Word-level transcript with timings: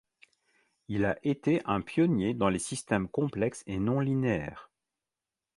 Il 0.87 1.05
a 1.05 1.19
été 1.21 1.61
un 1.65 1.79
pionnier 1.81 2.33
dans 2.33 2.49
les 2.49 2.57
systèmes 2.57 3.07
complexes 3.07 3.63
et 3.67 3.77
non 3.77 3.99
linéaires. 3.99 4.71